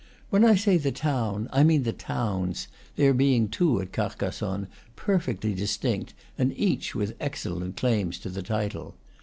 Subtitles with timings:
[0.31, 4.67] When I say the town, I mean the towns; there being two at Car cassonne,
[4.95, 8.95] perfectly distinct, and each with excellent claims to the title.